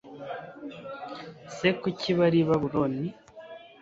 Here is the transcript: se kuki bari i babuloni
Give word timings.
se 1.55 1.67
kuki 1.79 2.09
bari 2.17 2.39
i 2.43 2.47
babuloni 2.47 3.05